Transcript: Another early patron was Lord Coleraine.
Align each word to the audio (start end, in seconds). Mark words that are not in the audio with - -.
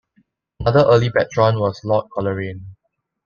Another 0.59 0.85
early 0.89 1.11
patron 1.11 1.59
was 1.59 1.85
Lord 1.85 2.07
Coleraine. 2.09 2.75